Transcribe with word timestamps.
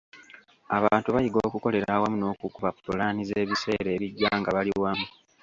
Abantu 0.77 1.07
bayiga 1.15 1.39
okukolera 1.47 1.89
awamu 1.95 2.17
n’okukuba 2.19 2.69
pulaani 2.83 3.21
z’ebiseera 3.29 3.89
ebijja 3.95 4.29
nga 4.39 4.49
bali 4.55 4.71
wamu. 4.81 5.05